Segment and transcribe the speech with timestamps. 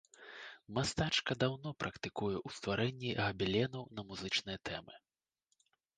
[0.77, 4.95] Мастачка даўно практыкуе ў стварэнні габеленаў на музычныя тэмы.